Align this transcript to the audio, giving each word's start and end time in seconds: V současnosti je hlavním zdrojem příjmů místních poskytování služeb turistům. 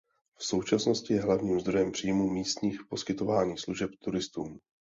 V 0.39 0.45
současnosti 0.45 1.13
je 1.13 1.21
hlavním 1.21 1.59
zdrojem 1.59 1.91
příjmů 1.91 2.29
místních 2.29 2.79
poskytování 2.89 3.57
služeb 3.57 3.89
turistům. 4.03 4.59